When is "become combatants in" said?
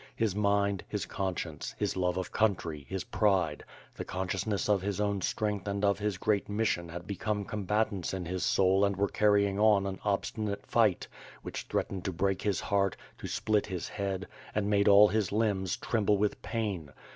7.05-8.25